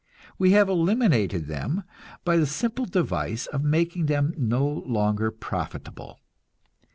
We 0.39 0.53
have 0.53 0.67
eliminated 0.67 1.45
them 1.45 1.83
by 2.25 2.37
the 2.37 2.47
simple 2.47 2.85
device 2.85 3.45
of 3.45 3.63
making 3.63 4.07
them 4.07 4.33
no 4.35 4.65
longer 4.67 5.29
profitable. 5.29 6.17